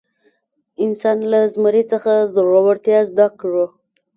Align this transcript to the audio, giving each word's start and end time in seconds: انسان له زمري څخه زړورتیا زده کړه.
انسان 0.85 1.17
له 1.31 1.39
زمري 1.53 1.83
څخه 1.91 2.13
زړورتیا 2.35 2.99
زده 3.09 3.27
کړه. 3.39 3.65